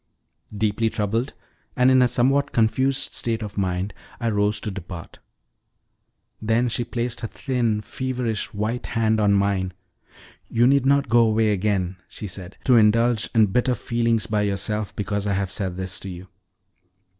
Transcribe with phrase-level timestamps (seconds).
[0.51, 1.33] Deeply troubled,
[1.75, 5.19] and in a somewhat confused state of mind, I rose to depart.
[6.41, 9.73] Then she placed her thin, feverish white hand on mine.
[10.49, 14.95] "You need not go away again," she said, "to indulge in bitter feelings by yourself
[14.95, 16.27] because I have said this to you.